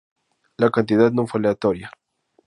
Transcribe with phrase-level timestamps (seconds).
[0.57, 1.91] La cantidad no fue aleatoria